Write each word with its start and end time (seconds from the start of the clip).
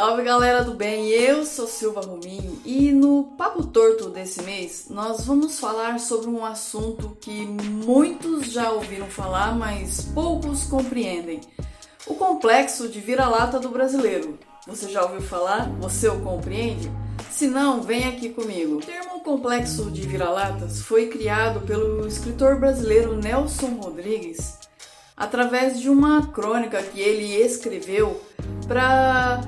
Salve 0.00 0.22
galera 0.22 0.64
do 0.64 0.72
bem, 0.72 1.08
eu 1.10 1.44
sou 1.44 1.66
Silva 1.66 2.00
Rominho 2.00 2.58
e 2.64 2.90
no 2.90 3.34
Papo 3.36 3.66
Torto 3.66 4.08
desse 4.08 4.40
mês 4.44 4.86
nós 4.88 5.26
vamos 5.26 5.60
falar 5.60 6.00
sobre 6.00 6.30
um 6.30 6.42
assunto 6.42 7.18
que 7.20 7.44
muitos 7.44 8.50
já 8.50 8.72
ouviram 8.72 9.08
falar, 9.08 9.54
mas 9.54 10.08
poucos 10.14 10.64
compreendem: 10.64 11.42
o 12.06 12.14
complexo 12.14 12.88
de 12.88 12.98
vira-lata 12.98 13.60
do 13.60 13.68
brasileiro. 13.68 14.38
Você 14.66 14.88
já 14.88 15.02
ouviu 15.02 15.20
falar? 15.20 15.68
Você 15.80 16.08
o 16.08 16.18
compreende? 16.20 16.90
Se 17.30 17.46
não, 17.46 17.82
vem 17.82 18.08
aqui 18.08 18.30
comigo. 18.30 18.76
O 18.76 18.80
termo 18.80 19.20
complexo 19.20 19.90
de 19.90 20.00
vira-latas 20.08 20.80
foi 20.80 21.08
criado 21.08 21.60
pelo 21.66 22.06
escritor 22.06 22.58
brasileiro 22.58 23.16
Nelson 23.16 23.78
Rodrigues 23.78 24.56
através 25.14 25.78
de 25.78 25.90
uma 25.90 26.28
crônica 26.28 26.82
que 26.82 26.98
ele 26.98 27.36
escreveu 27.36 28.18
para 28.66 29.42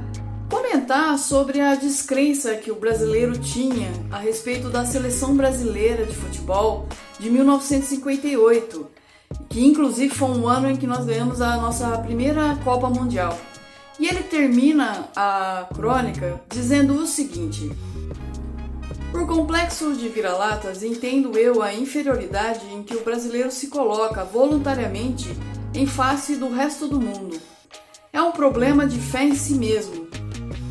sobre 1.16 1.60
a 1.60 1.74
descrença 1.74 2.54
que 2.54 2.70
o 2.70 2.74
brasileiro 2.74 3.38
tinha 3.38 3.90
a 4.10 4.18
respeito 4.18 4.68
da 4.68 4.84
seleção 4.84 5.34
brasileira 5.34 6.04
de 6.04 6.14
futebol 6.14 6.86
de 7.18 7.30
1958, 7.30 8.86
que 9.48 9.64
inclusive 9.64 10.14
foi 10.14 10.28
um 10.28 10.46
ano 10.46 10.70
em 10.70 10.76
que 10.76 10.86
nós 10.86 11.06
ganhamos 11.06 11.40
a 11.40 11.56
nossa 11.56 11.96
primeira 11.98 12.56
Copa 12.62 12.90
Mundial. 12.90 13.38
E 13.98 14.06
ele 14.06 14.22
termina 14.22 15.08
a 15.16 15.66
crônica 15.74 16.38
dizendo 16.50 16.94
o 16.94 17.06
seguinte: 17.06 17.70
Por 19.10 19.26
complexo 19.26 19.94
de 19.94 20.08
vira-latas, 20.10 20.82
entendo 20.82 21.38
eu 21.38 21.62
a 21.62 21.72
inferioridade 21.72 22.66
em 22.70 22.82
que 22.82 22.94
o 22.94 23.02
brasileiro 23.02 23.50
se 23.50 23.68
coloca 23.68 24.24
voluntariamente 24.24 25.34
em 25.74 25.86
face 25.86 26.36
do 26.36 26.50
resto 26.50 26.86
do 26.86 27.00
mundo. 27.00 27.40
É 28.12 28.20
um 28.20 28.32
problema 28.32 28.86
de 28.86 28.98
fé 28.98 29.24
em 29.24 29.34
si 29.34 29.54
mesmo, 29.54 30.01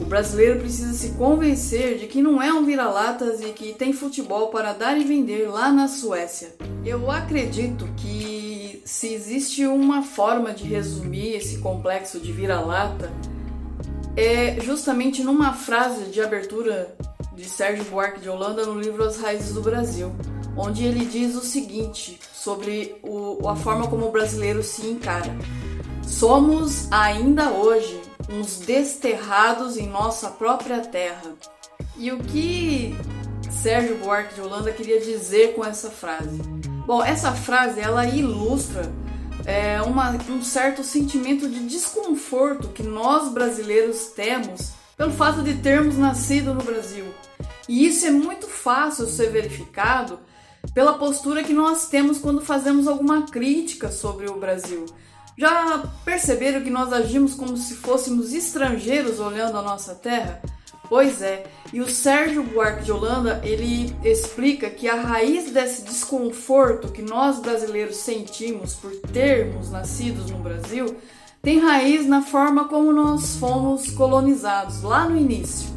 o 0.01 0.05
brasileiro 0.05 0.59
precisa 0.59 0.93
se 0.93 1.09
convencer 1.11 1.97
de 1.97 2.07
que 2.07 2.21
não 2.21 2.41
é 2.41 2.51
um 2.51 2.65
vira-latas 2.65 3.39
e 3.39 3.49
que 3.49 3.73
tem 3.73 3.93
futebol 3.93 4.47
para 4.47 4.73
dar 4.73 4.97
e 4.97 5.03
vender 5.03 5.47
lá 5.47 5.71
na 5.71 5.87
Suécia. 5.87 6.55
Eu 6.83 7.11
acredito 7.11 7.87
que 7.95 8.81
se 8.83 9.13
existe 9.13 9.65
uma 9.67 10.01
forma 10.01 10.53
de 10.53 10.63
resumir 10.63 11.35
esse 11.35 11.59
complexo 11.59 12.19
de 12.19 12.31
vira-lata 12.31 13.11
é 14.17 14.59
justamente 14.59 15.23
numa 15.23 15.53
frase 15.53 16.05
de 16.05 16.19
abertura 16.19 16.93
de 17.35 17.45
Sérgio 17.45 17.85
Buarque 17.85 18.19
de 18.19 18.27
Holanda 18.27 18.65
no 18.65 18.79
livro 18.79 19.03
As 19.03 19.17
Raízes 19.17 19.53
do 19.53 19.61
Brasil, 19.61 20.11
onde 20.57 20.83
ele 20.83 21.05
diz 21.05 21.35
o 21.35 21.41
seguinte 21.41 22.19
sobre 22.33 22.95
o, 23.03 23.47
a 23.47 23.55
forma 23.55 23.87
como 23.87 24.07
o 24.07 24.11
brasileiro 24.11 24.63
se 24.63 24.85
encara. 24.87 25.33
Somos 26.03 26.91
ainda 26.91 27.51
hoje 27.51 28.10
uns 28.29 28.59
desterrados 28.59 29.77
em 29.77 29.87
nossa 29.87 30.29
própria 30.29 30.79
terra. 30.79 31.33
E 31.97 32.11
o 32.11 32.19
que 32.19 32.95
Sérgio 33.51 33.97
Buarque 33.97 34.35
de 34.35 34.41
Holanda 34.41 34.71
queria 34.71 34.99
dizer 34.99 35.53
com 35.53 35.63
essa 35.63 35.89
frase? 35.89 36.41
Bom, 36.85 37.03
essa 37.03 37.31
frase 37.31 37.79
ela 37.79 38.05
ilustra 38.05 38.91
é, 39.45 39.81
uma, 39.81 40.11
um 40.29 40.43
certo 40.43 40.83
sentimento 40.83 41.47
de 41.47 41.67
desconforto 41.67 42.69
que 42.69 42.83
nós 42.83 43.31
brasileiros 43.31 44.07
temos 44.07 44.73
pelo 44.97 45.11
fato 45.11 45.41
de 45.41 45.55
termos 45.55 45.97
nascido 45.97 46.53
no 46.53 46.63
Brasil. 46.63 47.05
E 47.67 47.87
isso 47.87 48.05
é 48.05 48.11
muito 48.11 48.47
fácil 48.47 49.07
ser 49.07 49.29
verificado 49.29 50.19
pela 50.73 50.93
postura 50.93 51.43
que 51.43 51.53
nós 51.53 51.87
temos 51.87 52.19
quando 52.19 52.41
fazemos 52.41 52.87
alguma 52.87 53.23
crítica 53.23 53.91
sobre 53.91 54.29
o 54.29 54.39
Brasil. 54.39 54.85
Já 55.37 55.83
perceberam 56.03 56.61
que 56.61 56.69
nós 56.69 56.91
agimos 56.91 57.33
como 57.33 57.55
se 57.57 57.75
fôssemos 57.75 58.33
estrangeiros 58.33 59.19
olhando 59.19 59.57
a 59.57 59.61
nossa 59.61 59.95
terra? 59.95 60.41
Pois 60.89 61.21
é, 61.21 61.45
e 61.71 61.79
o 61.79 61.89
Sérgio 61.89 62.43
Buarque 62.43 62.83
de 62.83 62.91
Holanda, 62.91 63.39
ele 63.45 63.95
explica 64.03 64.69
que 64.69 64.89
a 64.89 64.95
raiz 64.95 65.49
desse 65.49 65.83
desconforto 65.83 66.91
que 66.91 67.01
nós 67.01 67.39
brasileiros 67.39 67.95
sentimos 67.95 68.75
por 68.75 68.91
termos 69.13 69.71
nascidos 69.71 70.29
no 70.29 70.39
Brasil 70.39 70.97
tem 71.41 71.59
raiz 71.59 72.05
na 72.05 72.21
forma 72.21 72.65
como 72.65 72.91
nós 72.91 73.37
fomos 73.37 73.89
colonizados 73.91 74.83
lá 74.83 75.07
no 75.07 75.17
início. 75.17 75.69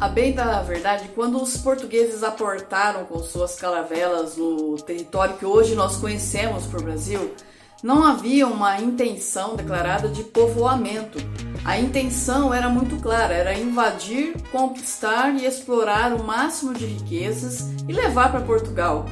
A 0.00 0.08
bem 0.08 0.32
da 0.32 0.62
verdade, 0.62 1.10
quando 1.14 1.42
os 1.42 1.56
portugueses 1.56 2.22
aportaram 2.22 3.04
com 3.04 3.18
suas 3.18 3.56
caravelas 3.56 4.36
no 4.36 4.76
território 4.76 5.36
que 5.36 5.44
hoje 5.44 5.74
nós 5.74 5.96
conhecemos 5.96 6.66
por 6.66 6.82
Brasil, 6.82 7.34
não 7.82 8.04
havia 8.04 8.46
uma 8.46 8.80
intenção 8.80 9.56
declarada 9.56 10.08
de 10.08 10.22
povoamento. 10.22 11.18
A 11.64 11.78
intenção 11.78 12.54
era 12.54 12.68
muito 12.68 12.96
clara, 13.02 13.34
era 13.34 13.58
invadir, 13.58 14.34
conquistar 14.52 15.34
e 15.34 15.44
explorar 15.44 16.12
o 16.12 16.22
máximo 16.22 16.72
de 16.72 16.86
riquezas 16.86 17.70
e 17.88 17.92
levar 17.92 18.30
para 18.30 18.40
Portugal. 18.40 19.06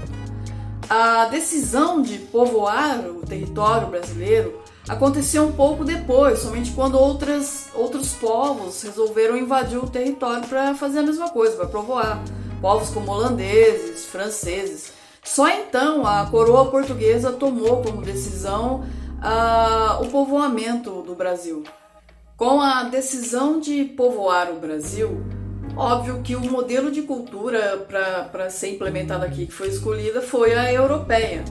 A 0.88 1.26
decisão 1.26 2.00
de 2.00 2.18
povoar 2.18 3.00
o 3.06 3.24
território 3.26 3.88
brasileiro 3.88 4.60
aconteceu 4.88 5.44
um 5.44 5.52
pouco 5.52 5.84
depois, 5.84 6.40
somente 6.40 6.72
quando 6.72 6.98
outras, 6.98 7.68
outros 7.74 8.12
povos 8.14 8.82
resolveram 8.82 9.36
invadir 9.36 9.78
o 9.78 9.88
território 9.88 10.46
para 10.48 10.74
fazer 10.74 11.00
a 11.00 11.04
mesma 11.04 11.28
coisa, 11.28 11.56
para 11.56 11.68
povoar. 11.68 12.22
Povos 12.60 12.90
como 12.90 13.12
holandeses, 13.12 14.04
franceses. 14.06 14.99
Só 15.22 15.48
então 15.48 16.06
a 16.06 16.26
coroa 16.26 16.70
portuguesa 16.70 17.32
tomou 17.32 17.82
como 17.82 18.02
decisão 18.02 18.84
uh, 19.20 20.02
o 20.02 20.08
povoamento 20.08 21.02
do 21.02 21.14
Brasil. 21.14 21.62
Com 22.36 22.60
a 22.60 22.84
decisão 22.84 23.60
de 23.60 23.84
povoar 23.84 24.50
o 24.50 24.58
Brasil, 24.58 25.22
óbvio 25.76 26.22
que 26.22 26.34
o 26.34 26.40
modelo 26.40 26.90
de 26.90 27.02
cultura 27.02 27.86
para 28.32 28.48
ser 28.48 28.70
implementado 28.74 29.24
aqui 29.24 29.46
que 29.46 29.52
foi 29.52 29.68
escolhida 29.68 30.22
foi 30.22 30.54
a 30.54 30.72
europeia. 30.72 31.44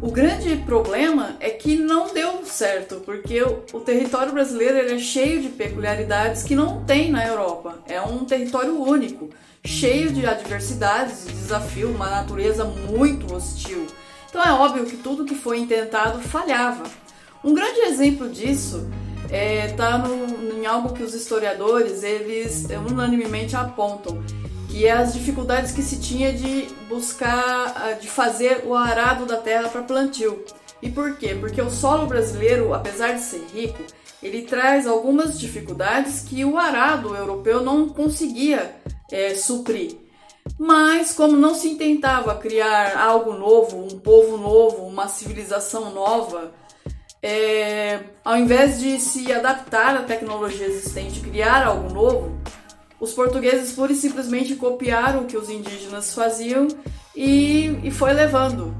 O 0.00 0.10
grande 0.10 0.56
problema 0.56 1.36
é 1.38 1.48
que 1.48 1.76
não 1.76 2.12
deu 2.12 2.44
certo, 2.44 2.96
porque 3.04 3.40
o, 3.40 3.62
o 3.72 3.78
território 3.78 4.32
brasileiro 4.32 4.78
é 4.78 4.98
cheio 4.98 5.40
de 5.40 5.48
peculiaridades 5.48 6.42
que 6.42 6.56
não 6.56 6.82
tem 6.82 7.08
na 7.08 7.24
Europa. 7.24 7.78
É 7.86 8.00
um 8.00 8.24
território 8.24 8.82
único 8.82 9.30
cheio 9.64 10.12
de 10.12 10.26
adversidades 10.26 11.26
e 11.26 11.32
desafio, 11.32 11.90
uma 11.90 12.10
natureza 12.10 12.64
muito 12.64 13.34
hostil. 13.34 13.86
Então 14.28 14.42
é 14.42 14.52
óbvio 14.52 14.86
que 14.86 14.96
tudo 14.96 15.24
que 15.24 15.34
foi 15.34 15.58
intentado 15.58 16.20
falhava. 16.20 16.84
Um 17.44 17.54
grande 17.54 17.80
exemplo 17.80 18.28
disso 18.28 18.88
está 19.24 19.36
é, 19.36 19.68
tá 19.68 20.04
em 20.54 20.66
algo 20.66 20.92
que 20.92 21.02
os 21.02 21.14
historiadores 21.14 22.02
eles 22.02 22.68
é, 22.70 22.78
unanimemente 22.78 23.56
apontam, 23.56 24.22
que 24.68 24.86
é 24.86 24.92
as 24.92 25.12
dificuldades 25.12 25.72
que 25.72 25.82
se 25.82 26.00
tinha 26.00 26.32
de 26.32 26.66
buscar, 26.88 27.98
de 28.00 28.08
fazer 28.08 28.62
o 28.64 28.74
arado 28.74 29.26
da 29.26 29.36
terra 29.36 29.68
para 29.68 29.82
plantio. 29.82 30.44
E 30.80 30.90
por 30.90 31.16
quê? 31.16 31.36
Porque 31.38 31.60
o 31.60 31.70
solo 31.70 32.06
brasileiro, 32.06 32.74
apesar 32.74 33.12
de 33.12 33.20
ser 33.20 33.44
rico, 33.54 33.82
ele 34.22 34.42
traz 34.42 34.86
algumas 34.86 35.38
dificuldades 35.38 36.20
que 36.20 36.44
o 36.44 36.58
arado 36.58 37.14
europeu 37.14 37.62
não 37.62 37.88
conseguia 37.88 38.74
é, 39.12 39.34
suprir. 39.34 39.96
Mas, 40.58 41.12
como 41.12 41.36
não 41.36 41.54
se 41.54 41.68
intentava 41.68 42.34
criar 42.34 42.96
algo 42.98 43.32
novo, 43.34 43.78
um 43.78 43.98
povo 43.98 44.36
novo, 44.36 44.84
uma 44.84 45.06
civilização 45.06 45.92
nova, 45.92 46.52
é, 47.22 48.00
ao 48.24 48.36
invés 48.36 48.80
de 48.80 48.98
se 48.98 49.30
adaptar 49.32 49.96
à 49.96 50.02
tecnologia 50.02 50.66
existente 50.66 51.20
criar 51.20 51.64
algo 51.66 51.92
novo, 51.92 52.36
os 52.98 53.12
portugueses 53.12 53.72
pura 53.72 53.92
e 53.92 53.96
simplesmente 53.96 54.56
copiaram 54.56 55.22
o 55.22 55.26
que 55.26 55.36
os 55.36 55.48
indígenas 55.48 56.14
faziam 56.14 56.66
e, 57.14 57.78
e 57.84 57.90
foi 57.90 58.12
levando. 58.12 58.74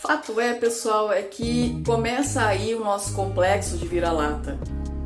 Fato 0.00 0.40
é, 0.40 0.54
pessoal, 0.54 1.12
é 1.12 1.22
que 1.22 1.82
começa 1.84 2.44
aí 2.44 2.74
o 2.74 2.80
nosso 2.80 3.14
complexo 3.14 3.76
de 3.76 3.86
vira-lata. 3.86 4.58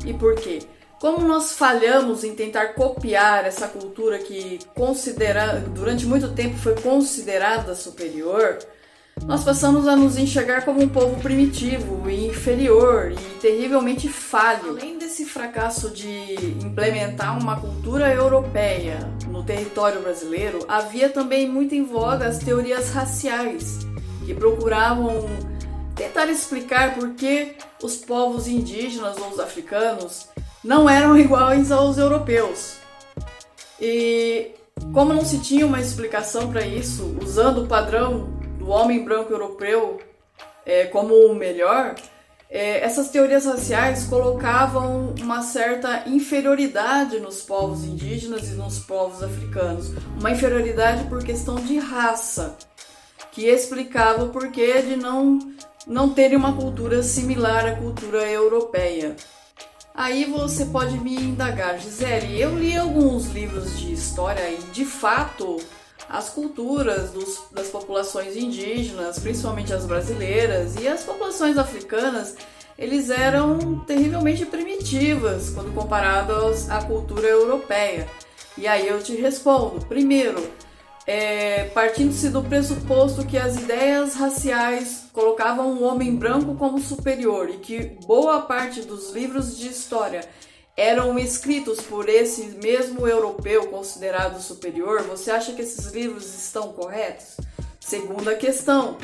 E 0.05 0.13
por 0.13 0.35
quê? 0.35 0.59
Como 1.03 1.27
nós 1.27 1.51
falhamos 1.51 2.23
em 2.23 2.33
tentar 2.33 2.75
copiar 2.75 3.43
essa 3.43 3.67
cultura 3.67 4.19
que 4.19 4.59
considera, 4.73 5.59
durante 5.59 6.05
muito 6.05 6.29
tempo 6.29 6.55
foi 6.55 6.75
considerada 6.75 7.75
superior, 7.75 8.57
nós 9.25 9.43
passamos 9.43 9.85
a 9.85 9.97
nos 9.97 10.17
enxergar 10.17 10.63
como 10.63 10.81
um 10.81 10.87
povo 10.87 11.21
primitivo 11.21 12.09
e 12.09 12.27
inferior 12.27 13.11
e 13.11 13.39
terrivelmente 13.41 14.07
falho. 14.07 14.69
Além 14.69 14.97
desse 14.97 15.25
fracasso 15.25 15.89
de 15.89 16.35
implementar 16.65 17.37
uma 17.37 17.59
cultura 17.59 18.09
europeia 18.09 18.99
no 19.27 19.43
território 19.43 19.99
brasileiro, 20.01 20.59
havia 20.69 21.09
também 21.09 21.49
muito 21.49 21.75
em 21.75 21.83
voga 21.83 22.27
as 22.27 22.37
teorias 22.37 22.91
raciais, 22.91 23.79
que 24.25 24.33
procuravam 24.33 25.25
tentar 25.95 26.27
explicar 26.27 26.95
por 26.95 27.09
que 27.09 27.57
os 27.83 27.97
povos 27.97 28.47
indígenas 28.47 29.17
ou 29.17 29.31
os 29.31 29.39
africanos 29.41 30.31
não 30.63 30.89
eram 30.89 31.17
iguais 31.17 31.71
aos 31.71 31.97
europeus. 31.97 32.77
E 33.79 34.51
como 34.93 35.13
não 35.13 35.25
se 35.25 35.39
tinha 35.39 35.65
uma 35.65 35.81
explicação 35.81 36.51
para 36.51 36.65
isso, 36.65 37.17
usando 37.21 37.63
o 37.63 37.67
padrão 37.67 38.29
do 38.57 38.69
homem 38.69 39.03
branco 39.03 39.31
europeu 39.31 39.99
é, 40.65 40.85
como 40.85 41.13
o 41.13 41.35
melhor, 41.35 41.95
é, 42.49 42.85
essas 42.85 43.09
teorias 43.09 43.45
raciais 43.45 44.05
colocavam 44.05 45.15
uma 45.19 45.41
certa 45.41 46.03
inferioridade 46.07 47.19
nos 47.19 47.41
povos 47.41 47.83
indígenas 47.83 48.49
e 48.49 48.53
nos 48.53 48.79
povos 48.79 49.23
africanos, 49.23 49.91
uma 50.19 50.31
inferioridade 50.31 51.03
por 51.05 51.23
questão 51.23 51.55
de 51.55 51.79
raça, 51.79 52.55
que 53.31 53.47
explicava 53.47 54.25
o 54.25 54.29
porquê 54.29 54.81
de 54.83 54.95
não, 54.95 55.39
não 55.87 56.13
terem 56.13 56.37
uma 56.37 56.55
cultura 56.55 57.01
similar 57.01 57.65
à 57.65 57.75
cultura 57.75 58.29
europeia. 58.29 59.15
Aí 59.95 60.25
você 60.25 60.65
pode 60.65 60.97
me 60.97 61.15
indagar, 61.15 61.77
Gisele, 61.79 62.41
eu 62.41 62.57
li 62.57 62.75
alguns 62.75 63.27
livros 63.27 63.79
de 63.79 63.93
história 63.93 64.49
e 64.49 64.57
de 64.71 64.85
fato 64.85 65.61
as 66.09 66.29
culturas 66.29 67.11
dos, 67.11 67.43
das 67.51 67.67
populações 67.67 68.35
indígenas, 68.35 69.19
principalmente 69.19 69.71
as 69.71 69.85
brasileiras, 69.85 70.75
e 70.75 70.87
as 70.87 71.03
populações 71.03 71.59
africanas, 71.59 72.35
eles 72.77 73.11
eram 73.11 73.79
terrivelmente 73.85 74.45
primitivas 74.45 75.51
quando 75.51 75.73
comparados 75.73 76.69
à 76.71 76.81
cultura 76.83 77.27
europeia. 77.27 78.07
E 78.57 78.67
aí 78.67 78.87
eu 78.87 79.01
te 79.01 79.15
respondo: 79.15 79.85
primeiro, 79.85 80.43
é, 81.05 81.65
partindo-se 81.65 82.29
do 82.29 82.41
pressuposto 82.41 83.25
que 83.25 83.37
as 83.37 83.57
ideias 83.57 84.15
raciais 84.15 85.02
colocavam 85.13 85.75
o 85.75 85.83
homem 85.83 86.15
branco 86.15 86.55
como 86.55 86.79
superior 86.79 87.49
e 87.49 87.59
que 87.59 87.97
boa 88.05 88.41
parte 88.41 88.81
dos 88.81 89.11
livros 89.11 89.57
de 89.57 89.67
história 89.67 90.27
eram 90.75 91.19
escritos 91.19 91.79
por 91.81 92.09
esse 92.09 92.57
mesmo 92.63 93.07
europeu 93.07 93.67
considerado 93.67 94.41
superior, 94.41 95.03
você 95.03 95.29
acha 95.29 95.53
que 95.53 95.61
esses 95.61 95.91
livros 95.93 96.25
estão 96.33 96.73
corretos? 96.73 97.37
Segunda 97.79 98.35
questão. 98.35 98.97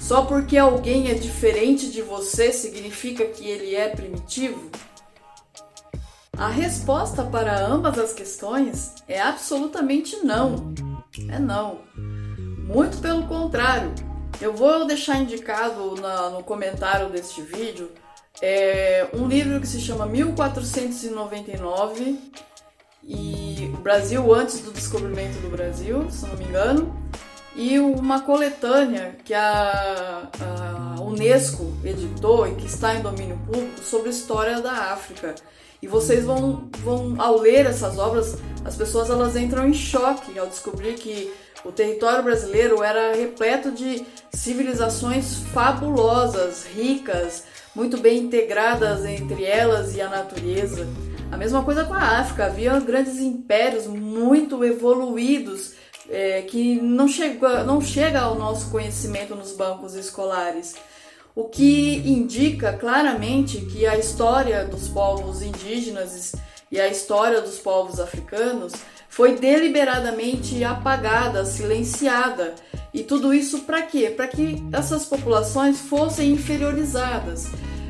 Só 0.00 0.22
porque 0.24 0.56
alguém 0.56 1.10
é 1.10 1.14
diferente 1.14 1.90
de 1.90 2.00
você 2.00 2.50
significa 2.50 3.26
que 3.26 3.46
ele 3.46 3.74
é 3.74 3.90
primitivo? 3.90 4.70
A 6.38 6.48
resposta 6.48 7.22
para 7.24 7.66
ambas 7.66 7.98
as 7.98 8.14
questões 8.14 8.94
é 9.06 9.20
absolutamente 9.20 10.16
não. 10.24 10.72
É 11.28 11.38
não. 11.38 11.80
Muito 11.96 12.98
pelo 12.98 13.26
contrário. 13.26 14.07
Eu 14.40 14.54
vou 14.54 14.86
deixar 14.86 15.18
indicado 15.18 15.96
na, 16.00 16.30
no 16.30 16.44
comentário 16.44 17.08
deste 17.08 17.42
vídeo 17.42 17.90
é 18.40 19.08
um 19.12 19.26
livro 19.26 19.60
que 19.60 19.66
se 19.66 19.80
chama 19.80 20.06
1499 20.06 22.16
e 23.02 23.72
o 23.74 23.78
Brasil 23.78 24.32
antes 24.32 24.60
do 24.60 24.70
descobrimento 24.70 25.40
do 25.40 25.48
Brasil, 25.48 26.08
se 26.10 26.24
não 26.26 26.36
me 26.36 26.44
engano, 26.44 26.96
e 27.56 27.80
uma 27.80 28.20
coletânea 28.20 29.16
que 29.24 29.34
a, 29.34 30.30
a 30.40 31.00
Unesco 31.00 31.76
editou 31.82 32.46
e 32.46 32.54
que 32.54 32.66
está 32.66 32.94
em 32.94 33.02
domínio 33.02 33.36
público 33.44 33.80
sobre 33.82 34.06
a 34.08 34.12
história 34.12 34.60
da 34.60 34.92
África. 34.92 35.34
E 35.82 35.88
vocês 35.88 36.24
vão, 36.24 36.70
vão 36.78 37.20
ao 37.20 37.38
ler 37.38 37.66
essas 37.66 37.98
obras, 37.98 38.38
as 38.64 38.76
pessoas 38.76 39.10
elas 39.10 39.34
entram 39.36 39.68
em 39.68 39.74
choque 39.74 40.38
ao 40.38 40.46
descobrir 40.46 40.94
que 40.94 41.34
o 41.64 41.72
território 41.72 42.22
brasileiro 42.22 42.82
era 42.82 43.14
repleto 43.14 43.70
de 43.70 44.04
civilizações 44.32 45.38
fabulosas, 45.52 46.64
ricas, 46.66 47.44
muito 47.74 47.98
bem 47.98 48.18
integradas 48.18 49.04
entre 49.04 49.44
elas 49.44 49.94
e 49.94 50.00
a 50.00 50.08
natureza. 50.08 50.86
A 51.30 51.36
mesma 51.36 51.62
coisa 51.62 51.84
com 51.84 51.94
a 51.94 52.20
África, 52.20 52.46
havia 52.46 52.78
grandes 52.80 53.18
impérios 53.18 53.86
muito 53.86 54.64
evoluídos 54.64 55.74
é, 56.08 56.42
que 56.42 56.80
não 56.80 57.06
chega, 57.06 57.64
não 57.64 57.80
chega 57.80 58.20
ao 58.20 58.34
nosso 58.34 58.70
conhecimento 58.70 59.34
nos 59.34 59.52
bancos 59.52 59.94
escolares. 59.94 60.74
O 61.34 61.44
que 61.44 61.98
indica 61.98 62.72
claramente 62.72 63.60
que 63.66 63.86
a 63.86 63.96
história 63.96 64.64
dos 64.64 64.88
povos 64.88 65.42
indígenas 65.42 66.34
e 66.70 66.80
a 66.80 66.88
história 66.88 67.40
dos 67.40 67.58
povos 67.58 67.98
africanos 67.98 68.72
foi 69.08 69.36
deliberadamente 69.36 70.62
apagada, 70.62 71.44
silenciada. 71.44 72.54
E 72.92 73.02
tudo 73.02 73.32
isso 73.34 73.60
para 73.60 73.82
quê? 73.82 74.10
Para 74.10 74.28
que 74.28 74.62
essas 74.72 75.04
populações 75.04 75.80
fossem 75.80 76.30
inferiorizadas. 76.30 77.46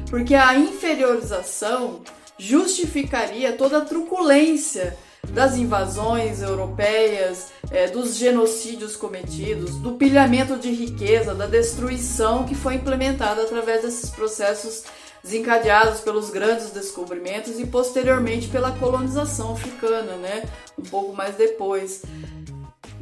Porque 0.08 0.34
a 0.34 0.54
inferiorização 0.54 2.00
justificaria 2.38 3.52
toda 3.52 3.78
a 3.78 3.84
truculência 3.84 4.96
das 5.30 5.56
invasões 5.56 6.40
europeias, 6.40 7.48
é, 7.70 7.88
dos 7.88 8.16
genocídios 8.16 8.96
cometidos, 8.96 9.74
do 9.76 9.92
pilhamento 9.92 10.56
de 10.56 10.70
riqueza, 10.70 11.34
da 11.34 11.46
destruição 11.46 12.44
que 12.44 12.54
foi 12.54 12.74
implementada 12.74 13.42
através 13.42 13.82
desses 13.82 14.08
processos 14.08 14.84
desencadeados 15.22 16.00
pelos 16.00 16.30
grandes 16.30 16.70
descobrimentos 16.70 17.58
e 17.58 17.66
posteriormente 17.66 18.48
pela 18.48 18.72
colonização 18.72 19.52
africana, 19.52 20.16
né? 20.16 20.44
Um 20.78 20.82
pouco 20.82 21.14
mais 21.14 21.36
depois. 21.36 22.02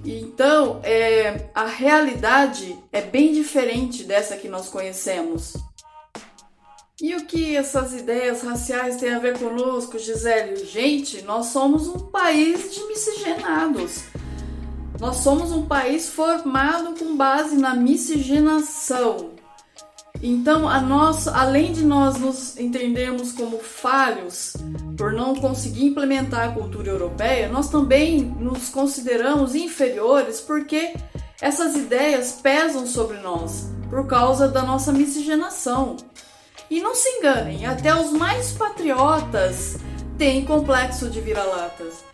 Então, 0.05 0.81
é, 0.85 1.49
a 1.55 1.67
realidade 1.67 2.79
é 2.93 3.03
bem 3.03 3.33
diferente 3.33 4.05
dessa 4.05 4.37
que 4.37 4.49
nós 4.49 4.69
conhecemos. 4.69 5.55
E 7.01 7.15
o 7.15 7.27
que 7.27 7.55
essas 7.55 7.93
ideias 7.93 8.41
raciais 8.41 8.97
têm 8.97 9.13
a 9.13 9.19
ver 9.19 9.39
conosco, 9.39 9.99
Gisele? 9.99 10.65
Gente, 10.65 11.23
nós 11.23 11.47
somos 11.47 11.89
um 11.89 11.99
país 11.99 12.75
de 12.75 12.83
miscigenados. 12.87 14.05
Nós 14.99 15.17
somos 15.17 15.53
um 15.53 15.67
país 15.67 16.09
formado 16.09 16.99
com 16.99 17.15
base 17.15 17.57
na 17.57 17.75
miscigenação. 17.75 19.36
Então, 20.23 20.69
a 20.69 20.81
nossa, 20.81 21.37
além 21.37 21.73
de 21.73 21.85
nós 21.85 22.19
nos 22.19 22.59
entendermos 22.59 23.33
como 23.33 23.59
falhos 23.59 24.57
por 24.97 25.13
não 25.13 25.35
conseguir 25.35 25.85
implementar 25.87 26.49
a 26.49 26.53
cultura 26.53 26.89
europeia, 26.89 27.49
nós 27.49 27.69
também 27.69 28.23
nos 28.23 28.69
consideramos 28.69 29.55
inferiores 29.55 30.41
porque 30.41 30.95
essas 31.41 31.77
ideias 31.77 32.33
pesam 32.43 32.87
sobre 32.87 33.19
nós 33.19 33.69
por 33.91 34.07
causa 34.07 34.49
da 34.49 34.63
nossa 34.63 34.93
miscigenação. 34.93 35.97
E 36.69 36.81
não 36.81 36.95
se 36.95 37.09
enganem, 37.09 37.67
até 37.67 37.95
os 37.95 38.11
mais 38.13 38.53
patriotas 38.53 39.77
têm 40.19 40.45
complexo 40.45 41.09
de 41.09 41.21
vira-latas. 41.21 42.05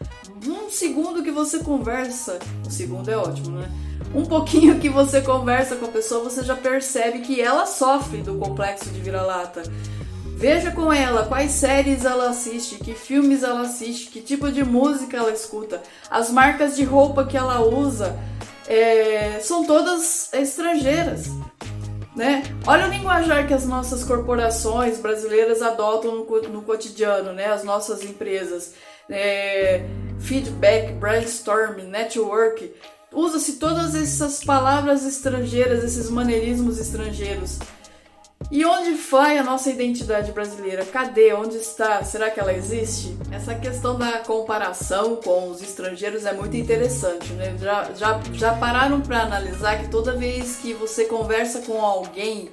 Um 0.46 0.68
segundo 0.68 1.22
que 1.22 1.30
você 1.30 1.60
conversa, 1.60 2.38
um 2.66 2.70
segundo 2.70 3.08
é 3.10 3.16
ótimo, 3.16 3.58
né? 3.58 3.70
Um 4.14 4.24
pouquinho 4.24 4.78
que 4.78 4.88
você 4.88 5.20
conversa 5.20 5.76
com 5.76 5.86
a 5.86 5.88
pessoa, 5.88 6.24
você 6.24 6.42
já 6.42 6.54
percebe 6.54 7.20
que 7.20 7.40
ela 7.40 7.66
sofre 7.66 8.18
do 8.18 8.36
complexo 8.36 8.90
de 8.90 9.00
vira-lata. 9.00 9.62
Veja 10.36 10.70
com 10.70 10.92
ela 10.92 11.26
quais 11.26 11.52
séries 11.52 12.04
ela 12.04 12.28
assiste, 12.30 12.76
que 12.76 12.94
filmes 12.94 13.42
ela 13.42 13.62
assiste, 13.62 14.10
que 14.10 14.20
tipo 14.20 14.50
de 14.50 14.64
música 14.64 15.16
ela 15.16 15.30
escuta, 15.30 15.80
as 16.10 16.30
marcas 16.30 16.74
de 16.74 16.84
roupa 16.84 17.24
que 17.24 17.36
ela 17.36 17.60
usa, 17.60 18.18
é, 18.66 19.38
são 19.40 19.64
todas 19.64 20.32
estrangeiras 20.32 21.30
né? 22.14 22.42
Olha 22.66 22.86
o 22.86 22.90
linguajar 22.90 23.46
que 23.46 23.54
as 23.54 23.66
nossas 23.66 24.04
corporações 24.04 24.98
brasileiras 24.98 25.62
adotam 25.62 26.16
no, 26.16 26.42
no 26.48 26.62
cotidiano, 26.62 27.32
né? 27.32 27.46
As 27.46 27.64
nossas 27.64 28.02
empresas. 28.02 28.74
É, 29.08 29.84
feedback, 30.20 30.92
brainstorm, 30.92 31.78
network. 31.88 32.72
Usa-se 33.12 33.54
todas 33.54 33.94
essas 33.94 34.42
palavras 34.42 35.04
estrangeiras, 35.04 35.84
esses 35.84 36.08
maneirismos 36.08 36.78
estrangeiros. 36.78 37.58
E 38.50 38.64
onde 38.64 38.92
vai 38.92 39.38
a 39.38 39.42
nossa 39.42 39.70
identidade 39.70 40.32
brasileira? 40.32 40.84
Cadê? 40.84 41.32
Onde 41.32 41.56
está? 41.56 42.02
Será 42.04 42.30
que 42.30 42.40
ela 42.40 42.52
existe? 42.52 43.16
Essa 43.30 43.54
questão 43.54 43.98
da 43.98 44.18
comparação 44.18 45.16
com 45.16 45.50
os 45.50 45.62
estrangeiros 45.62 46.26
é 46.26 46.32
muito 46.32 46.56
interessante, 46.56 47.32
né? 47.32 47.56
Já, 47.58 47.90
já, 47.94 48.20
já 48.32 48.54
pararam 48.54 49.00
para 49.00 49.22
analisar 49.22 49.80
que 49.80 49.88
toda 49.88 50.16
vez 50.16 50.56
que 50.56 50.74
você 50.74 51.04
conversa 51.04 51.60
com 51.60 51.80
alguém 51.80 52.50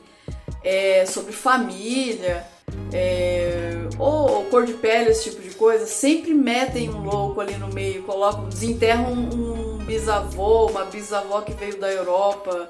é, 0.64 1.06
sobre 1.06 1.34
família, 1.34 2.46
é, 2.94 3.76
ou, 3.98 4.46
cor 4.46 4.66
de 4.66 4.74
pele, 4.74 5.10
esse 5.10 5.30
tipo 5.30 5.42
de 5.42 5.54
coisa, 5.56 5.86
sempre 5.86 6.34
metem 6.34 6.90
um 6.90 7.04
louco 7.04 7.42
ali 7.42 7.56
no 7.56 7.68
meio, 7.68 8.04
colocam, 8.04 8.48
desenterram 8.48 9.12
um, 9.12 9.66
um 9.66 9.69
bisavô, 9.90 10.68
uma 10.68 10.86
bisavó 10.86 11.42
que 11.42 11.52
veio 11.54 11.80
da 11.80 11.92
Europa 11.92 12.70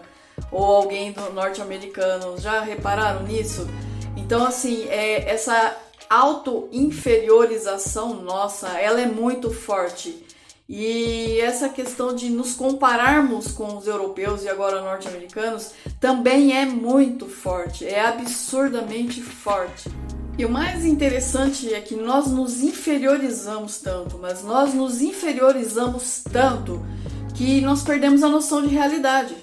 ou 0.50 0.64
alguém 0.64 1.12
do 1.12 1.34
norte-americano. 1.34 2.40
Já 2.40 2.62
repararam 2.62 3.24
nisso? 3.24 3.68
Então, 4.16 4.46
assim, 4.46 4.88
é, 4.88 5.30
essa 5.30 5.76
auto-inferiorização 6.10 8.14
nossa, 8.22 8.70
ela 8.80 9.02
é 9.02 9.06
muito 9.06 9.52
forte. 9.52 10.26
E 10.68 11.40
essa 11.42 11.68
questão 11.68 12.16
de 12.16 12.30
nos 12.30 12.54
compararmos 12.54 13.52
com 13.52 13.76
os 13.76 13.86
europeus 13.86 14.44
e 14.44 14.50
agora 14.50 14.82
norte-americanos 14.82 15.74
também 16.00 16.58
é 16.58 16.64
muito 16.64 17.28
forte, 17.28 17.86
é 17.86 18.06
absurdamente 18.06 19.22
forte. 19.22 19.90
E 20.40 20.46
o 20.46 20.50
mais 20.50 20.86
interessante 20.86 21.74
é 21.74 21.82
que 21.82 21.98
nós 21.98 22.28
nos 22.28 22.64
inferiorizamos 22.64 23.80
tanto, 23.80 24.18
mas 24.18 24.42
nós 24.42 24.74
nos 24.74 25.02
inferiorizamos 25.02 26.24
tanto 26.32 26.82
que 27.36 27.60
nós 27.60 27.84
perdemos 27.84 28.24
a 28.24 28.30
noção 28.30 28.62
de 28.62 28.74
realidade. 28.74 29.36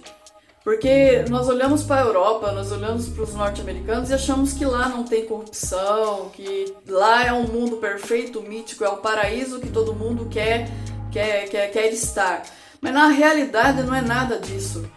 Porque 0.64 1.22
nós 1.28 1.50
olhamos 1.50 1.82
para 1.82 2.00
a 2.00 2.04
Europa, 2.06 2.50
nós 2.50 2.72
olhamos 2.72 3.10
para 3.10 3.24
os 3.24 3.34
norte-americanos 3.34 4.08
e 4.08 4.14
achamos 4.14 4.54
que 4.54 4.64
lá 4.64 4.88
não 4.88 5.04
tem 5.04 5.26
corrupção, 5.26 6.30
que 6.32 6.74
lá 6.88 7.26
é 7.26 7.32
um 7.32 7.46
mundo 7.46 7.76
perfeito, 7.76 8.40
mítico, 8.40 8.82
é 8.82 8.88
o 8.88 8.96
paraíso 8.96 9.60
que 9.60 9.68
todo 9.68 9.94
mundo 9.94 10.28
quer, 10.30 10.70
quer, 11.12 11.46
quer, 11.50 11.70
quer 11.72 11.92
estar. 11.92 12.42
Mas 12.80 12.94
na 12.94 13.08
realidade 13.08 13.82
não 13.82 13.94
é 13.94 14.00
nada 14.00 14.38
disso. 14.38 14.90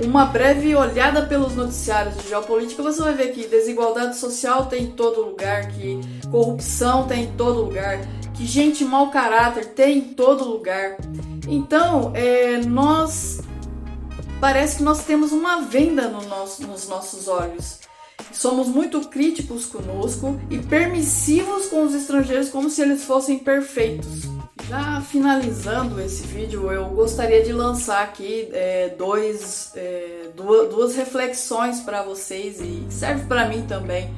Uma 0.00 0.24
breve 0.24 0.74
olhada 0.74 1.22
pelos 1.22 1.54
noticiários 1.54 2.16
de 2.16 2.28
geopolítica, 2.28 2.82
você 2.82 3.02
vai 3.02 3.14
ver 3.14 3.32
que 3.32 3.46
desigualdade 3.46 4.16
social 4.16 4.66
tem 4.66 4.84
em 4.84 4.90
todo 4.90 5.20
lugar, 5.20 5.68
que 5.68 6.00
corrupção 6.30 7.06
tem 7.06 7.24
em 7.24 7.32
todo 7.32 7.62
lugar, 7.62 8.00
que 8.34 8.46
gente 8.46 8.84
mau 8.84 9.10
caráter 9.10 9.66
tem 9.66 9.98
em 9.98 10.00
todo 10.00 10.44
lugar. 10.44 10.96
Então, 11.46 12.12
é, 12.14 12.58
nós 12.58 13.40
parece 14.40 14.78
que 14.78 14.82
nós 14.82 15.04
temos 15.04 15.30
uma 15.30 15.60
venda 15.60 16.08
no 16.08 16.22
nosso, 16.26 16.66
nos 16.66 16.88
nossos 16.88 17.28
olhos. 17.28 17.78
Somos 18.32 18.66
muito 18.66 19.00
críticos 19.08 19.66
conosco 19.66 20.40
e 20.50 20.58
permissivos 20.58 21.66
com 21.66 21.84
os 21.84 21.94
estrangeiros 21.94 22.48
como 22.48 22.70
se 22.70 22.82
eles 22.82 23.04
fossem 23.04 23.38
perfeitos. 23.38 24.31
Já 24.72 25.02
finalizando 25.02 26.00
esse 26.00 26.26
vídeo, 26.26 26.72
eu 26.72 26.86
gostaria 26.86 27.42
de 27.42 27.52
lançar 27.52 28.02
aqui 28.04 28.48
é, 28.54 28.88
dois, 28.96 29.70
é, 29.76 30.30
duas, 30.34 30.70
duas 30.70 30.96
reflexões 30.96 31.80
para 31.80 32.02
vocês 32.02 32.58
e 32.58 32.86
serve 32.88 33.26
para 33.26 33.46
mim 33.46 33.66
também. 33.66 34.10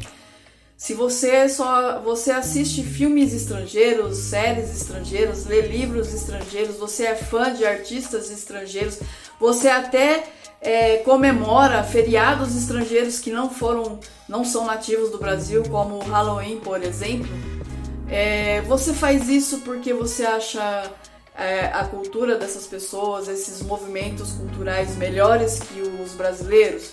Se 0.76 0.94
você 0.94 1.48
só 1.48 1.98
você 1.98 2.30
assiste 2.30 2.84
filmes 2.84 3.34
estrangeiros, 3.34 4.16
séries 4.16 4.70
estrangeiras, 4.70 5.44
lê 5.44 5.62
livros 5.62 6.14
estrangeiros, 6.14 6.76
você 6.76 7.06
é 7.06 7.16
fã 7.16 7.52
de 7.52 7.66
artistas 7.66 8.30
estrangeiros, 8.30 9.00
você 9.40 9.68
até 9.68 10.22
é, 10.60 10.98
comemora 10.98 11.82
feriados 11.82 12.54
estrangeiros 12.54 13.18
que 13.18 13.32
não 13.32 13.50
foram, 13.50 13.98
não 14.28 14.44
são 14.44 14.64
nativos 14.64 15.10
do 15.10 15.18
Brasil, 15.18 15.64
como 15.68 15.96
o 15.96 16.08
Halloween, 16.08 16.60
por 16.60 16.80
exemplo. 16.80 17.26
É, 18.08 18.60
você 18.62 18.92
faz 18.92 19.28
isso 19.28 19.60
porque 19.60 19.92
você 19.92 20.24
acha 20.24 20.90
é, 21.36 21.66
a 21.66 21.84
cultura 21.84 22.36
dessas 22.36 22.66
pessoas, 22.66 23.28
esses 23.28 23.62
movimentos 23.62 24.32
culturais 24.32 24.96
melhores 24.96 25.58
que 25.58 25.80
os 25.80 26.12
brasileiros? 26.12 26.92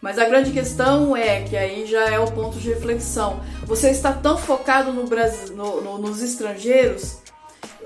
Mas 0.00 0.18
a 0.18 0.24
grande 0.26 0.52
questão 0.52 1.16
é 1.16 1.42
que 1.42 1.56
aí 1.56 1.86
já 1.86 2.08
é 2.08 2.18
o 2.18 2.30
ponto 2.30 2.58
de 2.58 2.68
reflexão. 2.68 3.40
Você 3.64 3.90
está 3.90 4.12
tão 4.12 4.38
focado 4.38 4.92
no 4.92 5.04
Brasil, 5.04 5.56
no, 5.56 5.80
no, 5.80 5.98
nos 5.98 6.22
estrangeiros, 6.22 7.18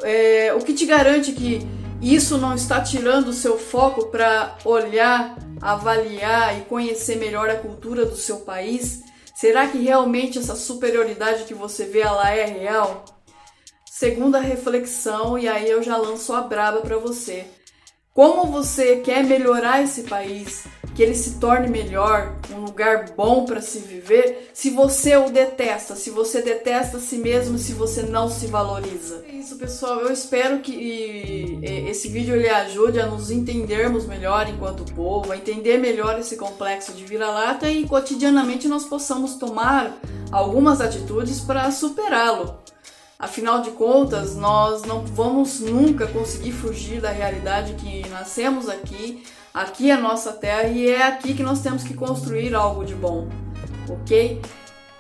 é, 0.03 0.53
o 0.55 0.59
que 0.59 0.75
te 0.75 0.87
garante 0.87 1.33
que 1.33 1.67
isso 2.01 2.39
não 2.39 2.55
está 2.55 2.81
tirando 2.81 3.29
o 3.29 3.33
seu 3.33 3.59
foco 3.59 4.07
para 4.07 4.57
olhar, 4.65 5.37
avaliar 5.61 6.59
e 6.59 6.63
conhecer 6.63 7.17
melhor 7.17 7.49
a 7.49 7.57
cultura 7.57 8.05
do 8.05 8.17
seu 8.17 8.39
país? 8.39 9.03
Será 9.41 9.67
que 9.67 9.79
realmente 9.79 10.39
essa 10.39 10.55
superioridade 10.55 11.45
que 11.45 11.55
você 11.55 11.87
vê 11.87 12.01
ela 12.01 12.29
é 12.31 12.45
real? 12.45 13.07
Segunda 13.91 14.39
reflexão, 14.39 15.39
e 15.39 15.49
aí 15.49 15.71
eu 15.71 15.83
já 15.83 15.97
lanço 15.97 16.35
a 16.35 16.43
braba 16.43 16.83
para 16.83 16.99
você. 16.99 17.47
Como 18.13 18.53
você 18.53 18.97
quer 18.97 19.25
melhorar 19.25 19.83
esse 19.83 20.03
país? 20.03 20.65
Que 20.95 21.03
ele 21.03 21.15
se 21.15 21.39
torne 21.39 21.69
melhor, 21.69 22.37
um 22.53 22.61
lugar 22.65 23.13
bom 23.17 23.45
para 23.45 23.61
se 23.61 23.79
viver, 23.79 24.51
se 24.53 24.71
você 24.71 25.17
o 25.17 25.31
detesta, 25.31 25.95
se 25.95 26.11
você 26.11 26.43
detesta 26.43 26.97
a 26.97 27.01
si 27.01 27.17
mesmo, 27.17 27.59
se 27.59 27.73
você 27.73 28.03
não 28.03 28.29
se 28.29 28.47
valoriza. 28.47 29.25
É 29.29 29.33
isso, 29.33 29.57
pessoal. 29.57 30.01
Eu 30.01 30.13
espero 30.13 30.59
que 30.61 31.61
esse 31.89 32.09
vídeo 32.09 32.37
lhe 32.37 32.49
ajude 32.49 33.01
a 33.01 33.07
nos 33.07 33.31
entendermos 33.31 34.07
melhor 34.07 34.49
enquanto 34.49 34.93
povo, 34.93 35.33
a 35.33 35.37
entender 35.37 35.79
melhor 35.79 36.19
esse 36.19 36.37
complexo 36.37 36.93
de 36.93 37.05
vira-lata 37.05 37.69
e 37.69 37.87
cotidianamente 37.87 38.69
nós 38.69 38.85
possamos 38.85 39.37
tomar 39.37 39.97
algumas 40.31 40.81
atitudes 40.81 41.41
para 41.41 41.71
superá-lo. 41.71 42.59
Afinal 43.19 43.61
de 43.61 43.71
contas, 43.73 44.35
nós 44.35 44.83
não 44.83 45.05
vamos 45.05 45.61
nunca 45.61 46.07
conseguir 46.07 46.53
fugir 46.53 47.03
da 47.03 47.11
realidade 47.11 47.75
que 47.75 48.09
nascemos 48.09 48.67
aqui, 48.67 49.23
aqui 49.53 49.91
é 49.91 49.95
a 49.95 50.01
nossa 50.01 50.33
terra 50.33 50.69
e 50.69 50.89
é 50.89 51.03
aqui 51.03 51.35
que 51.35 51.43
nós 51.43 51.63
temos 51.63 51.83
que 51.83 51.95
construir 51.95 52.55
algo 52.55 52.85
de 52.85 52.95
bom, 52.95 53.29
ok? 53.89 54.41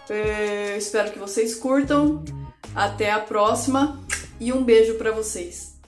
Eu 0.09 0.17
é, 0.17 0.77
espero 0.77 1.13
que 1.13 1.19
vocês 1.19 1.55
curtam. 1.55 2.25
Até 2.75 3.11
a 3.11 3.19
próxima 3.19 4.01
e 4.39 4.53
um 4.53 4.63
beijo 4.63 4.95
para 4.95 5.11
vocês. 5.11 5.80